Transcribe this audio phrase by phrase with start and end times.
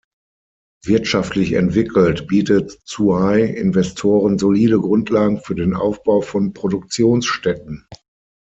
[0.83, 7.85] Wirtschaftlich entwickelt, bietet Zhuhai Investoren solide Grundlagen für den Aufbau von Produktionsstätten.